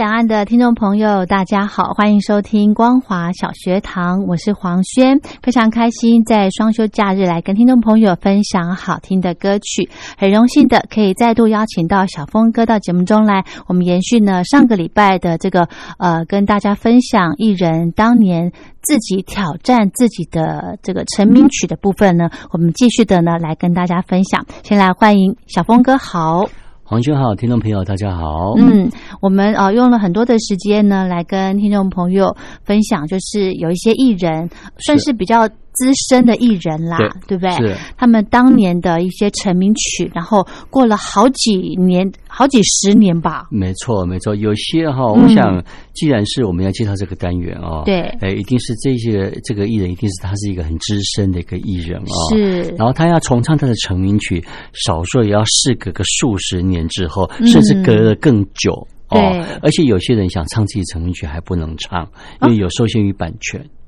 [0.00, 15.68] 两岸的听众朋友，大家好，欢迎收听光华小学堂，我是黄轩，非常开心在双休假日来跟听众朋友分享好听的歌曲，很荣幸的可以再度邀请到小峰哥到节目中来，我们延续呢上个礼拜的这个
[15.98, 26.48] 呃，跟大家分享艺人当年自己挑战自己的这个成名曲的部分呢，我们继续的呢来跟大家分享，先来欢迎小峰哥好。
[26.90, 28.54] 黄兄好，听众朋友大家好。
[28.58, 28.90] 嗯，
[29.20, 35.48] 我们呃用了很多的时间呢，来跟听众朋友分享，就是有一些艺人算是比较。
[35.80, 37.50] 资深的艺人啦，对不对？
[37.52, 43.48] 是他们当年的一些成名曲，然后过了好几年、好几十年吧。
[43.50, 44.34] 没错，没错。
[44.34, 45.64] 有些哈，我想，
[45.94, 52.36] 既然是我们要介绍这个单元哦，对，哎，一定是这些这个艺人，一定是他是一个很资深的一个艺人哦。
[52.36, 59.18] 是，然后他要重唱他的成名曲，少说也要事隔个数十年之后，甚至隔了更久哦。
[59.62, 62.06] 而且有些人想唱自己成名曲还不能唱，
[62.42, 63.58] 因为有受限于版权。
[63.60, 63.79] 哦，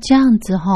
[0.00, 0.72] 这样子哈，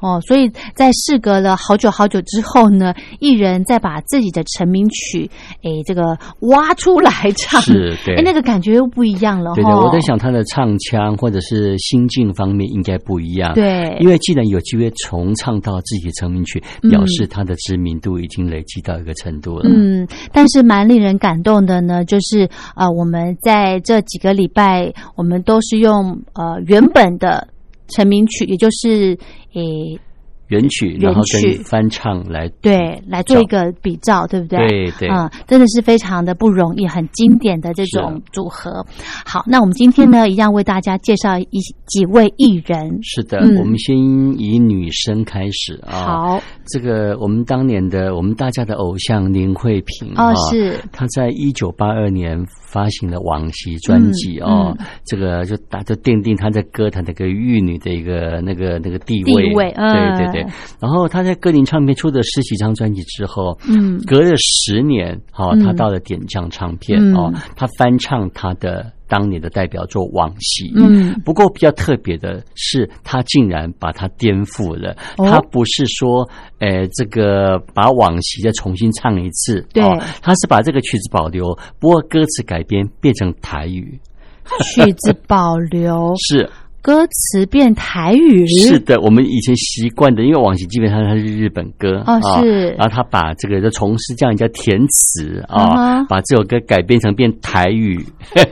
[0.00, 5.30] 哦，所以在事隔了好久好久之后呢，艺人再把自己的成名曲，
[5.62, 6.18] 哎，这个
[6.50, 9.54] 挖出来唱，是，对，哎，那个感觉又不一样了。
[9.54, 13.54] 对对，我在想他的唱腔或者是心境方面应该不一样。
[13.54, 19.68] 对，因为既然有机会重唱到自己的成名曲，表示他的知名度已经累积到一个程度了。
[19.68, 27.46] 嗯，但是蛮令人感动的呢，就是呃，我们在这几个礼拜，我们都是用呃原本的。
[27.88, 29.18] 成名曲，也就是
[29.54, 30.00] 诶。
[30.48, 34.58] 原曲，然后跟翻唱来对来做一个比照，对不对？
[34.66, 38.82] 对对，嗯，真的是非常的不容易，很经典的这种组合。
[39.26, 42.98] 好，那我们今天呢，一样为大家介绍一几位艺人。
[43.02, 43.94] 是的，我们先
[44.40, 45.92] 以女生开始啊。
[45.92, 60.52] 好，这个我们当年的我们大家的偶像林慧萍哦，是她在一九八二年发行了《往昔》专辑哦，这个就打就奠定她在歌坛的一个玉女的一个那个那个地位，地位，对对对。
[60.78, 76.28] 然后他在歌林唱片出的十几张专辑之后，嗯，隔了十年，好，他到了点将唱片哦，他翻唱他的当年的代表作《往昔》，嗯，不过比较特别的是，他竟然把它颠覆了，他不是说，
[76.58, 79.82] 呃，这个把《往昔》再重新唱一次，对，
[80.22, 83.98] 他是把这个曲子保留，不过歌词改编变成台语，
[84.62, 86.14] 曲子保留。
[86.28, 86.48] 是。
[86.80, 88.46] 歌词变台语。
[88.46, 98.04] 是的，我们以前习惯的，因为往昔基本上它是日本歌啊，是，然后他把这个就从师叫人家填词啊，把这首歌改编成变台语，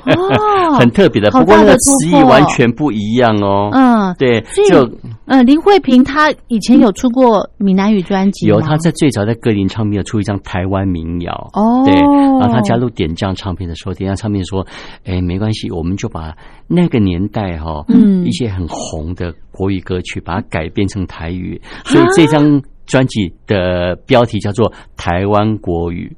[0.07, 4.89] 哦， 很特别的，不过那个词义完全不一样哦，嗯，对，就
[5.27, 11.33] 呃，林慧萍她以前有出过闽南语专辑，有她在最早在歌林唱片有出一张台湾民谣。
[11.53, 11.95] 哦，对，
[12.39, 14.65] 然后她加入点将唱片的时候，点将唱片说，
[15.05, 16.33] 哎，没关系，我们就把
[16.69, 26.15] 那个年代哈，嗯，一些很红的国语歌曲，把它改编成台语，所以这张专辑的标题叫做《台湾国语》。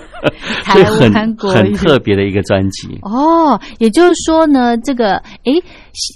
[0.64, 2.98] 台湾国很特别的一个专辑。
[3.02, 5.52] 哦，也就是说呢，这个哎，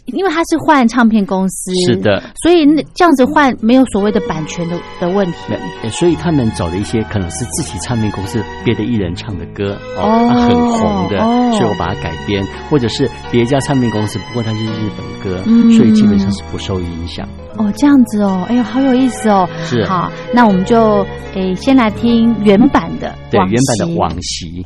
[0.06, 5.54] 因为他是换唱片公司，是的，所以那这样子换没有所谓的版权的的问题，
[5.90, 11.18] 所以他们找的一些可能是自己唱片公司别的艺人唱的歌哦，很红的，
[11.52, 15.42] 所以我把它改编，或者是别家唱片公司，不过它是日本歌，
[15.76, 17.28] 所以基本上是不受影响。
[17.60, 19.46] 哦，这样子哦，哎呦，好有意思哦。
[19.66, 24.64] 是好，那我们就诶先来听原版的，对，原版的往昔。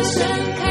[0.00, 0.67] 是一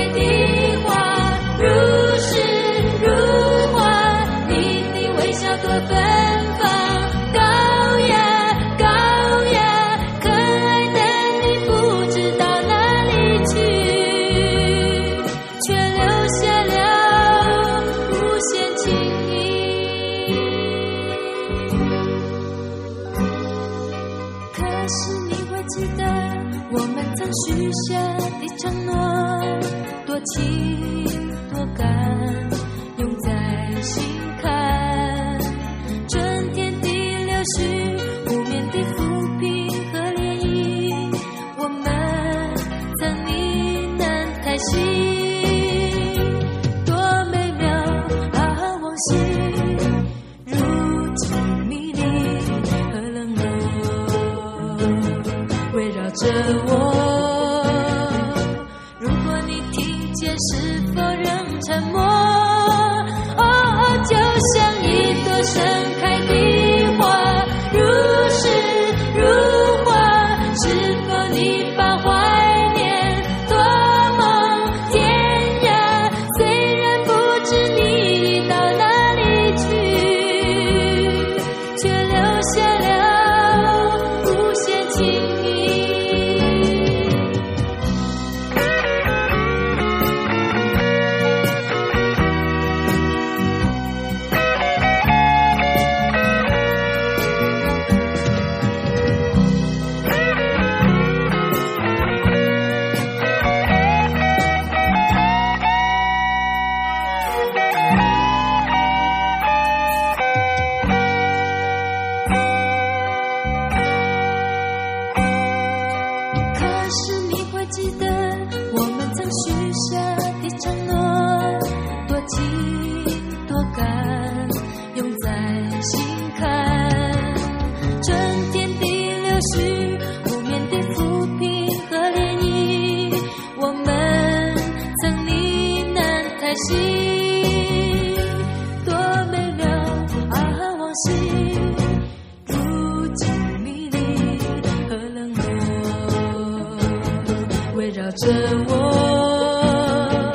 [147.88, 148.28] 围绕着
[148.68, 150.34] 我。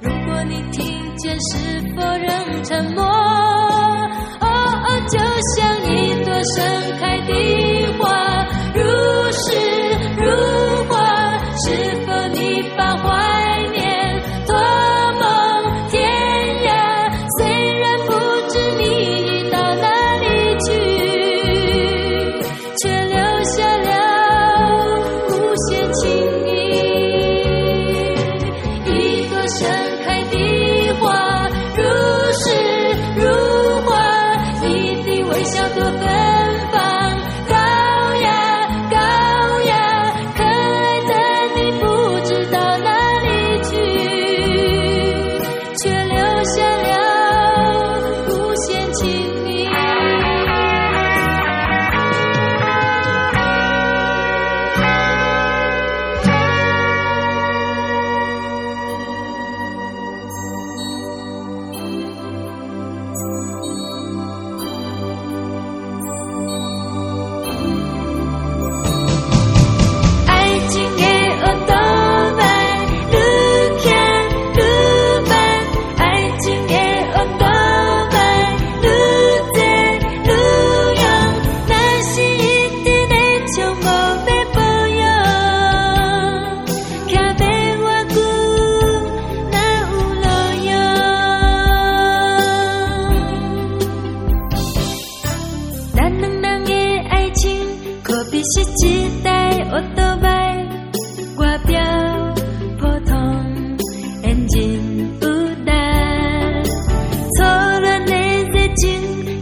[0.00, 3.57] 如果你听见，是否仍沉默？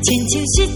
[0.06, 0.66] 全球是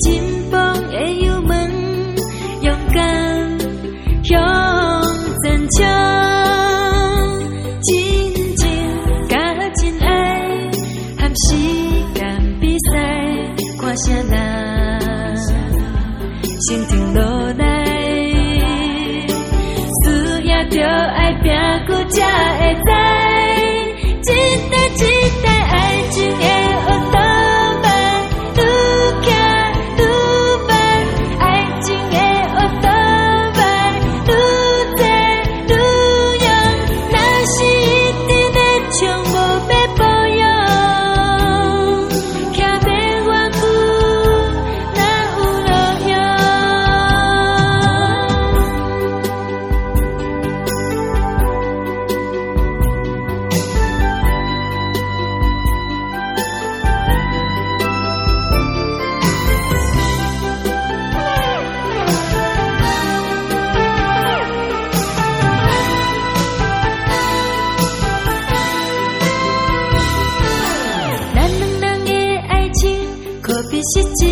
[73.92, 74.29] 台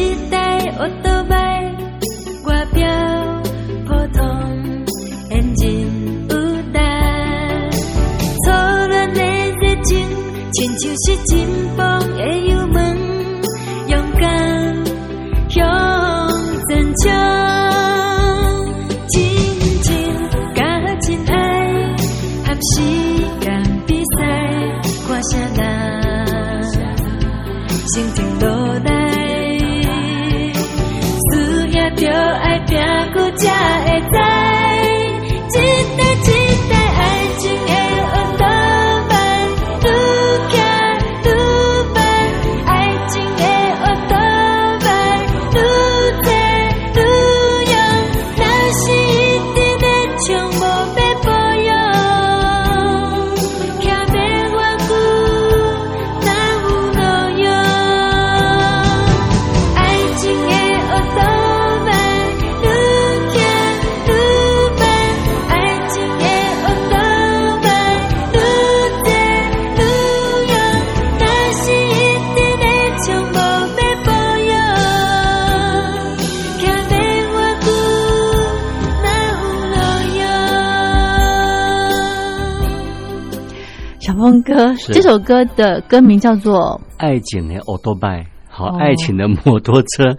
[84.92, 88.78] 这首歌的歌名叫做爱情的奥多拜，好，哦。
[88.78, 90.16] 爱情的摩托车，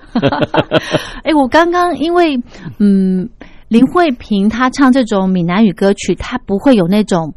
[1.24, 2.38] 哎，我刚刚因为
[2.80, 3.30] 嗯，
[3.68, 7.34] 林慧萍她唱这种闽南语歌曲，她不会有那种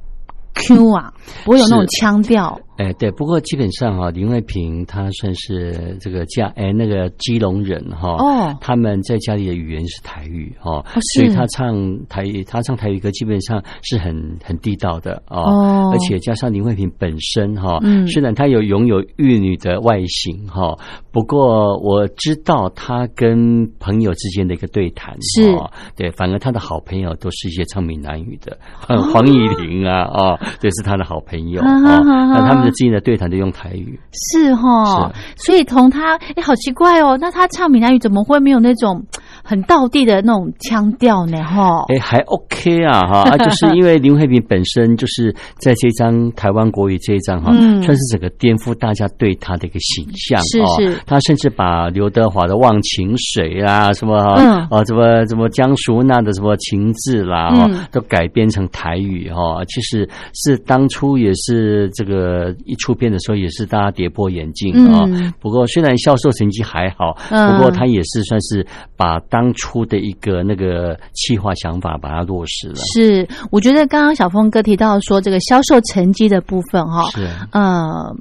[0.54, 1.12] Q 啊，
[1.44, 2.58] 不会有那种腔调。
[2.82, 8.56] 哎，对，不过基本上哈、林慧萍她算是这个家哎那个基隆人哈、哦。
[8.60, 10.84] 他们在家里的语言是台语哈、
[11.14, 11.76] 所以他唱
[12.08, 15.90] 台语，她唱台语歌基本上是很很地道的哦，哦。
[15.92, 18.04] 而且加上林慧萍本身哈、嗯。
[18.08, 20.76] 虽然她有拥有玉女的外形哈、
[21.12, 28.58] 不过我知道她跟朋友之间的一个对谈是哦对，反而她的好朋友都是一些唱闽南语的，
[28.88, 34.00] 黄以玲啊哦，对，是她的好朋友那他们的之间的对谈就用台语。
[34.12, 37.18] 是哈，所以同他哎，好奇怪哦。
[37.20, 39.04] 那他唱闽南语怎么会没有那种
[39.42, 41.42] 很道地的那种腔调呢？
[41.42, 57.52] 哈，哎，还 OK 啊，哈， 啊，就是因为林慧萍本身就是在这张台湾国语这一张哈，嗯算是整个颠覆大家对她的一个形象是哦是她甚至把刘德华的《忘情水》啊，什么嗯哦，什么什么江淑娜的什么情字啦，
[57.90, 59.64] 都改编成台语哈。
[59.66, 65.04] 其实是当初也是这个一出片的时候，也是大家跌破眼镜啊。
[65.08, 68.64] 嗯不过虽然销售成绩还好，嗯不过他也是算是
[68.96, 72.74] 把当初的一个那个企划想法把它落实了。
[72.76, 78.14] 是，我觉得刚刚小峰哥提到说这个销售成绩的部分哈，是，呃，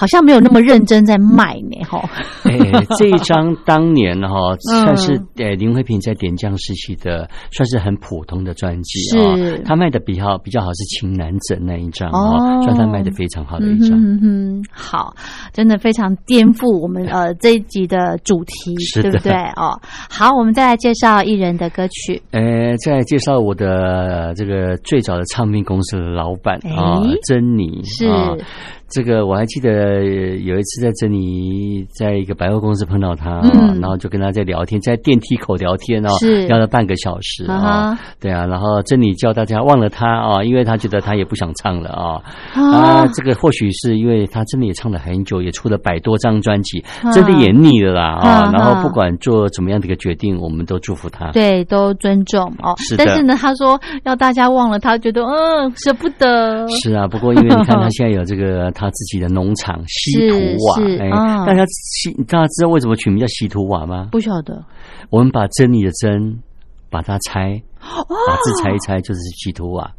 [0.00, 2.00] 好像没有那么认真在卖呢哈。
[2.44, 2.56] 哎，
[2.98, 9.58] 这一张当年哈、 嗯算是呃林慧萍在点将时期的，算是很普通的专辑是啊。
[9.66, 13.90] 她卖的比较比较好是《情难枕》那一张哦哈，算她卖的非常好的一张。
[13.90, 15.14] 嗯哼哼，好，
[15.52, 19.34] 真的非常颠覆我们 呃这一集的主题，是不对？
[19.56, 19.78] 哦，
[20.08, 22.22] 好，我们再来介绍艺人的歌曲。
[22.30, 28.34] 呃，再来介绍我的呃这个最早的唱片公司的老板哎啊，珍妮是啊。
[28.90, 30.02] 这个我还记得呃
[30.36, 42.20] 有一次在珍妮在一个百货公司碰到他啊，嗯然后就跟他在聊天，在电梯口聊天哦是，聊了半个小时啊啊，对啊，然后珍妮叫大家忘了他啊，因为他觉得他也不想唱了啊，
[42.54, 42.70] 啊。
[42.70, 47.10] 啊，这个或许是因为他真的也唱了很久，也出了百多张专辑，啊。
[47.12, 48.82] 真的也腻了啦啊，啊然后啊。
[48.82, 51.30] 不管做怎么样的一个决定，我们都祝福他。
[51.32, 52.74] 对，都尊重哦。
[52.78, 53.04] 是的。
[53.04, 56.66] 但是呢，他说要大家忘了他，觉得嗯舍不得。
[56.68, 64.08] 是啊，不过因为你看他现在有这个 他自己的农场西图瓦哎嗯，大家西大家知道为什么取名叫西图瓦吗？
[64.10, 64.64] 不晓得。
[65.10, 66.38] 我们把真理的真，
[66.88, 68.06] 把它拆，哦。
[68.26, 69.90] 把字拆一拆就是西图瓦。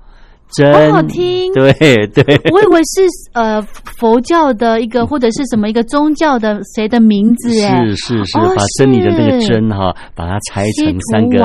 [0.53, 1.53] 真好好听。
[1.53, 1.71] 对
[2.07, 11.39] 对，我以为是呃佛教的一个或者是什么一个宗教的谁的名字哎，是是是，哦把真理的那个真哈，把它拆成三个，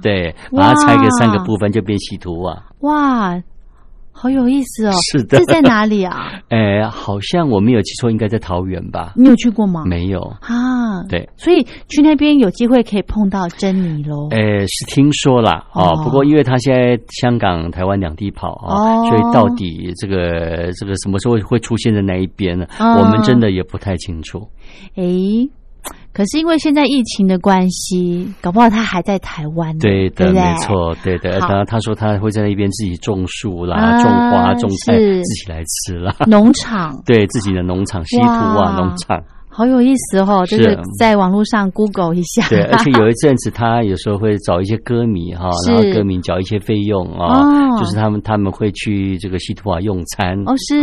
[0.00, 2.62] 对，把它拆个三个部分就变西图瓦。
[2.82, 3.34] 哇，
[4.22, 4.92] 好有意思哦。
[5.10, 6.30] 是的这在哪里啊？
[6.48, 9.14] 哎，好像我没有记错，应该在桃园吧？
[9.16, 9.82] 你有去过吗？
[9.84, 10.20] 没有。
[10.40, 14.28] 啊，对，所以去那边有机会可以碰到珍妮喽。
[14.30, 14.38] 哎，
[14.68, 22.64] 是听说啦，哦哦，不过因为他现在香港、台湾两地跑啊，哦所以到底这个这个什么时候会出现在哪一边呢？
[22.78, 24.46] 嗯我们真的也不太清楚。
[24.94, 25.48] 诶，
[26.12, 29.76] 可是因为现在疫情的关系，搞不好他还在台湾。
[29.78, 30.54] 对的，对对没。
[30.58, 31.40] 错，对的。
[31.40, 36.14] 好当然，他说他会在那边自己种树啦、啊种花、种菜，自己来吃啦。
[36.26, 39.18] 农场 对自己的农场，西土哇啊农场，
[39.54, 42.48] 好有意思哦，就是在网络上 Google 一下。
[42.48, 50.80] 对，而且有一阵子 他有时候会找一些歌迷哈，然后歌迷缴一些费用啊，就是他们他们会去这个西图瓦用餐哦，是。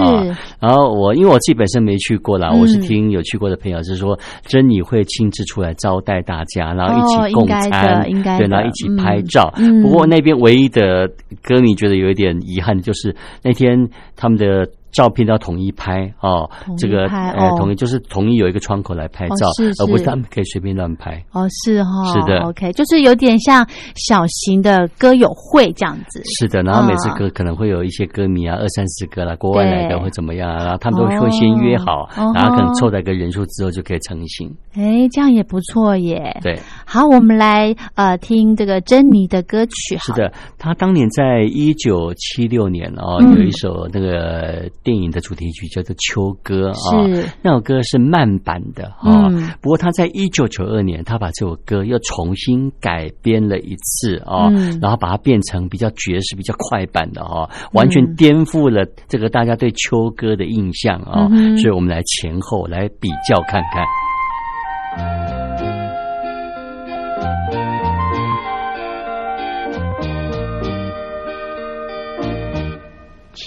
[0.60, 9.52] 然后我因为我自己本身没去过啦，我是听有去过的朋友是说，珍妮会亲自出来招待大家，然后一起共餐，应该对，然后一起拍照。
[9.82, 11.08] 不过那边唯一的
[11.42, 14.68] 歌迷觉得有一点遗憾，就是那天他们的。
[14.92, 19.48] 照片都要统一拍哦，这个呃，统一就是统一有一个窗口来拍照，
[19.84, 21.24] 而不是他们可以随便乱拍。
[21.32, 26.22] 哦，是哈，是的，OK，就是有点像小型的歌友会这样子。
[26.26, 34.50] 是的，然后每次歌可能会有一些歌迷啊，二三十个啦，国外来的会怎么样，然后他们都会先约好，然后可能凑在一个人数之后就可以成型。
[34.74, 36.36] 哎，这样也不错耶。
[36.42, 39.98] 对，好，我们来呃听这个珍妮的歌曲。
[40.00, 44.68] 是的，她当年在一九七六年哦，有一首那个。
[44.84, 49.30] 电影的主题曲叫做《秋歌》啊，那首歌是慢版的啊。
[49.62, 54.50] 不过他在一九九二年，他把这首歌又重新改编了一次啊，
[54.82, 61.28] 然后把它变成比较爵士、比较快版的哈，完全颠覆了这个大家对秋歌的印象啊。
[61.58, 65.59] 所以我们来前后来比较看看。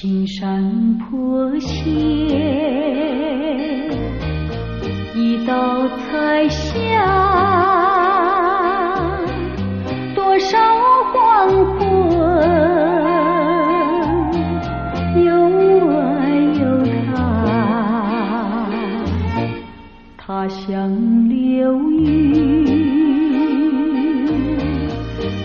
[0.02, 1.92] 青山坡斜，
[5.14, 6.74] 一道彩霞，
[10.12, 10.58] 多少
[11.12, 11.80] 黄昏，
[15.24, 15.86] 有我
[16.58, 16.60] 有
[17.06, 17.14] 他，
[20.18, 20.90] 他像
[21.28, 22.66] 流云，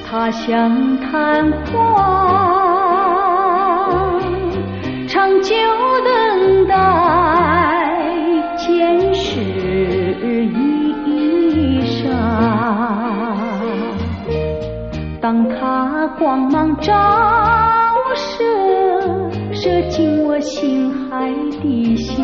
[0.09, 2.16] 他像昙花。
[16.87, 16.93] 照
[18.15, 18.45] 射，
[19.51, 22.15] 射进我心海底下。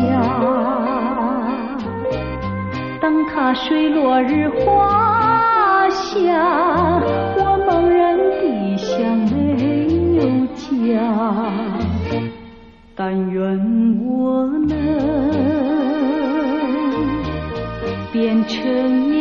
[2.98, 6.98] 当他水落日花下，
[7.36, 10.22] 我茫然地想没有
[10.54, 10.62] 家。
[12.96, 13.42] 但愿
[14.06, 14.74] 我能
[18.10, 19.13] 变成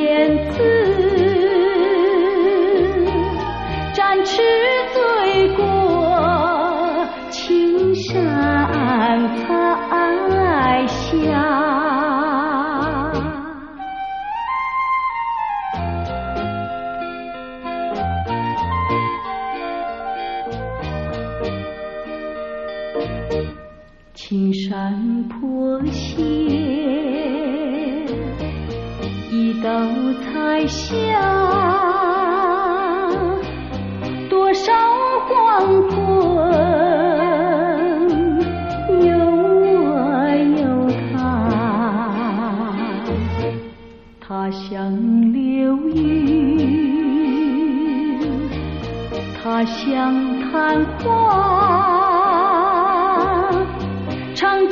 [49.63, 50.13] 他像
[50.52, 51.93] 昙花。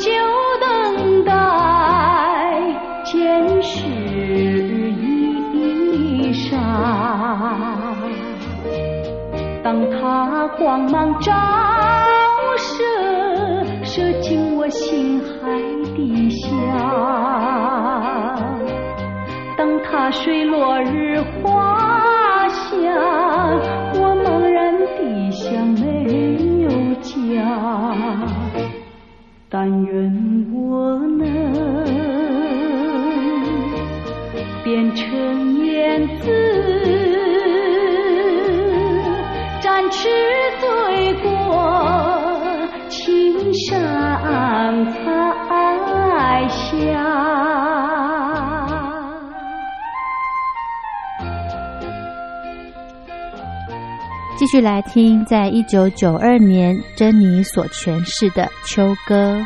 [0.01, 0.09] 就
[0.59, 1.31] 等待
[3.05, 3.85] 前世
[5.53, 6.57] 衣裳。
[9.63, 11.31] 当他光芒照
[12.57, 12.83] 射，
[13.83, 15.51] 射进我心海
[15.95, 16.49] 底下。
[19.55, 21.21] 当他水落日
[54.51, 59.39] 继续来听，在一九九二年，珍妮所诠释的《秋歌》。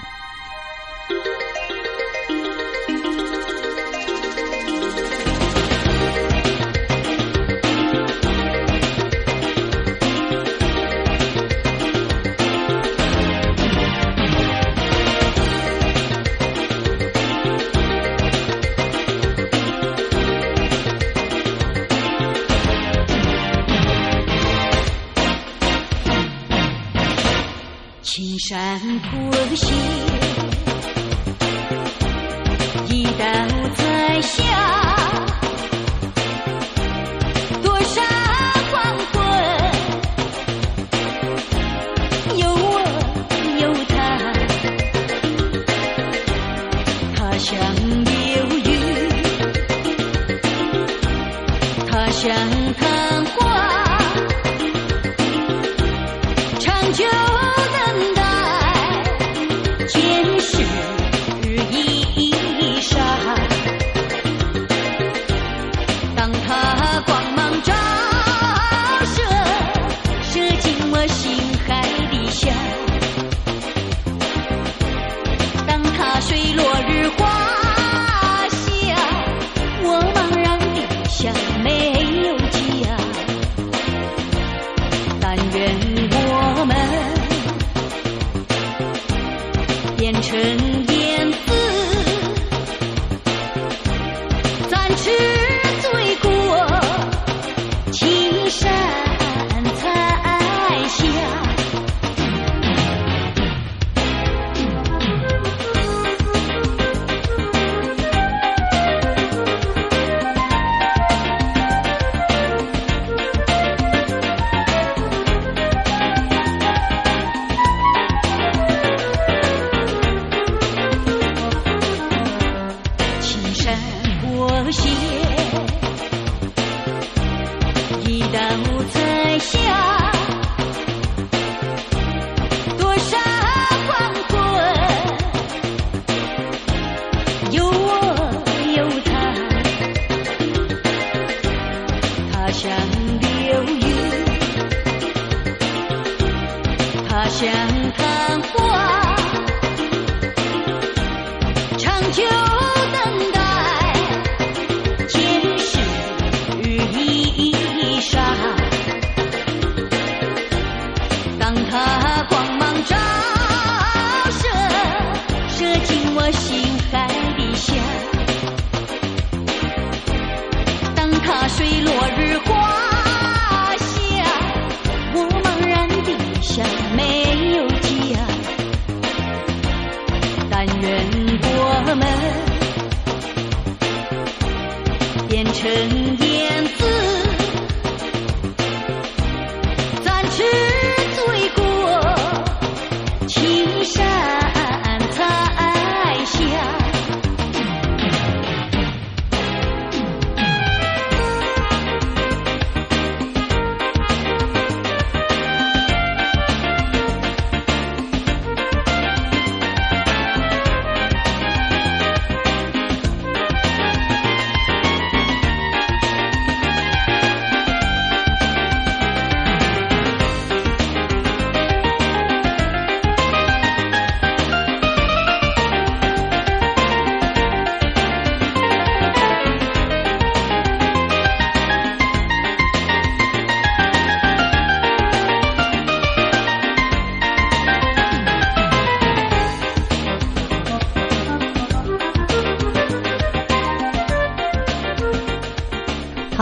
[152.02, 152.35] thank you.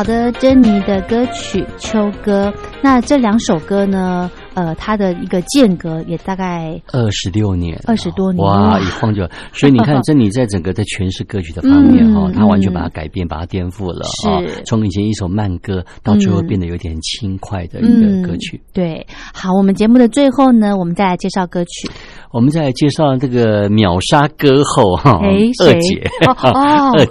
[0.04, 4.30] 好的，珍妮的歌曲《秋歌》，那这两首歌呢？
[4.54, 9.26] 呃，它的一个间隔也大概二十六年，二十多年哇，一晃就。
[9.54, 18.62] 所以你看，珍妮在整个在诠释歌曲的方面哈，她完全把它改变，把它颠覆了是，从以前一首慢歌，到最后变得有点轻快的一个歌曲。
[18.74, 21.90] 对，好，我们节目的最后呢，我们再来介绍歌曲。
[22.34, 26.92] 我们再来介绍这个秒杀歌后哈，二姐哦。
[27.00, 27.06] 二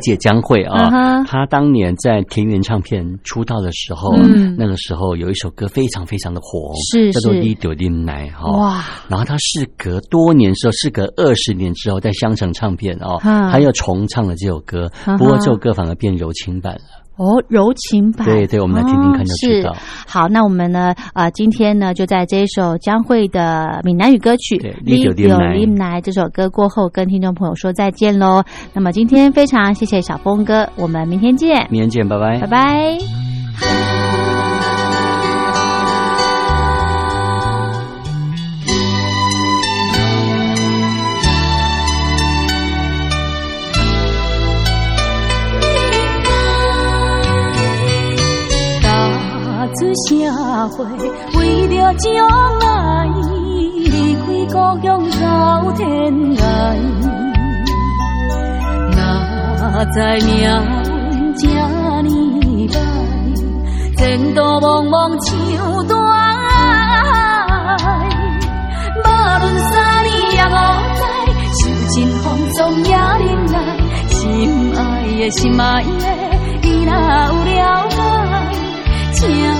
[0.00, 4.16] 姐江蕙啊，她当年在田园唱片出道的时候，
[4.56, 8.50] 那个时候有一首歌非常非常的火，是叫做《一九零奶》哈。
[8.56, 8.84] 哇！
[9.08, 16.80] 然后她事隔多年之后，事隔二十年之后，在香城唱片哦，她又重唱了这首歌，不过这首歌反而变柔情版了。
[17.16, 19.76] 哦，柔情版，对对，我们来听听看就知道。
[20.06, 20.94] 好，那我们呢？
[21.12, 28.42] 呃，今天呢，就在这一首江蕙的闽南语歌曲《你有林来》这首歌过后，跟听众朋友说再见喽。
[28.72, 34.19] 那么今天非常谢谢小峰哥，我们明天见，明天见，拜拜，拜拜。
[49.94, 50.08] 社
[50.68, 50.84] 会
[51.38, 52.08] 为了将
[52.60, 52.64] 来，
[53.84, 54.22] 离开
[54.52, 55.18] 故乡走
[55.76, 55.82] 天
[56.36, 56.38] 涯。
[58.96, 58.98] 哪
[59.86, 59.94] 知
[60.26, 62.08] 命运这呢
[62.68, 62.74] 歹，
[63.96, 63.98] 前
[64.34, 65.30] 途茫茫像
[65.86, 65.92] 大
[67.78, 67.82] 海。
[68.96, 69.06] 无
[69.40, 69.70] 论三
[70.04, 70.48] 年也五
[70.98, 71.02] 载，
[71.56, 72.24] 受尽风
[72.56, 72.88] 霜也
[73.24, 73.54] 忍耐，
[74.08, 74.18] 心
[74.76, 74.78] 爱
[75.18, 76.04] 的心爱的，
[76.62, 77.58] 伊若有了
[77.90, 77.96] 解，
[79.14, 79.59] 请。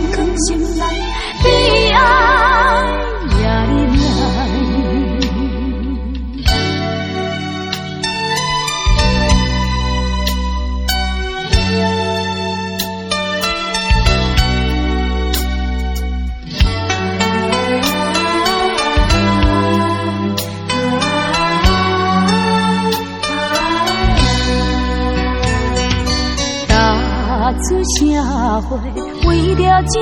[29.91, 29.99] 将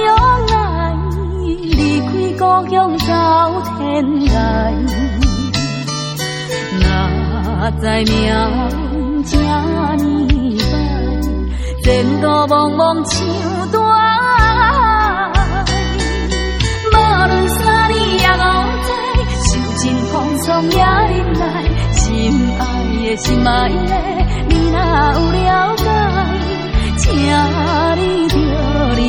[0.47, 0.53] 来，
[1.43, 3.03] 离开故乡走
[3.79, 3.79] 天
[4.27, 4.31] 涯。
[6.79, 6.85] 哪
[7.71, 8.13] 知命
[8.93, 10.61] 运这呢歹，
[11.83, 11.87] 前
[12.21, 13.17] 途茫茫像
[13.71, 13.75] 大
[14.29, 14.55] 海。
[16.91, 16.95] 无
[17.27, 17.57] 论三
[17.89, 18.37] 年也五
[18.85, 18.87] 载，
[19.45, 21.41] 受尽风霜也忍耐，
[21.93, 21.97] 心
[22.59, 22.61] 爱
[23.01, 23.91] 的心爱的，
[24.49, 25.83] 你若有了解，
[26.97, 27.01] 请
[27.97, 28.35] 你着
[28.95, 28.99] 忍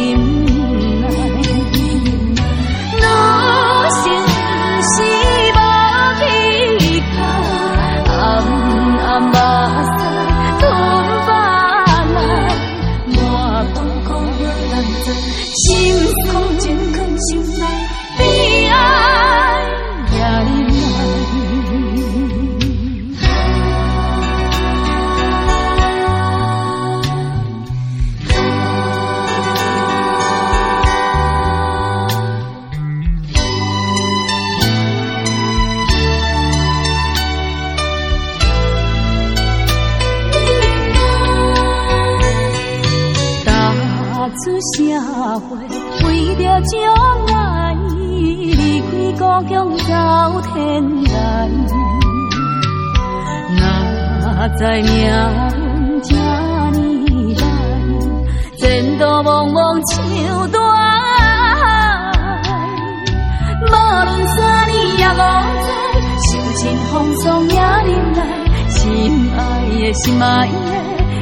[59.22, 59.58] 茫茫
[59.92, 59.94] 像
[60.50, 60.58] 大
[62.42, 62.48] 海，
[63.66, 63.68] 无
[64.06, 65.68] 论三年也五载，
[66.26, 66.92] 受尽风
[67.22, 68.18] 霜也忍耐。
[68.68, 68.78] 心
[69.36, 70.52] 爱的心爱的，